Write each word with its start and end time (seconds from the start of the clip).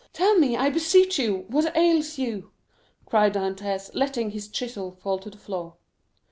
"Tell 0.13 0.33
me, 0.35 0.57
I 0.57 0.71
beseech 0.71 1.19
you, 1.19 1.45
what 1.47 1.77
ails 1.77 2.17
you?" 2.17 2.49
cried 3.05 3.35
Dantès, 3.35 3.91
letting 3.93 4.31
his 4.31 4.47
chisel 4.47 4.93
fall 4.99 5.19
to 5.19 5.29
the 5.29 5.37
floor. 5.37 5.75